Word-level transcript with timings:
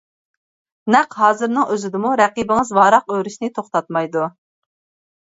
نەق 0.93 1.11
ھازىرنىڭ 1.17 1.67
ئۆزىدىمۇ 1.73 2.13
رەقىبىڭىز 2.21 2.71
ۋاراق 2.77 3.13
ئۆرۈشنى 3.17 3.51
توختاتمايدۇ. 3.59 4.23